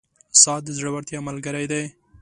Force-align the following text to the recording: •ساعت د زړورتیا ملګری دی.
•ساعت 0.41 0.61
د 0.65 0.69
زړورتیا 0.77 1.19
ملګری 1.27 1.65
دی. 1.71 1.83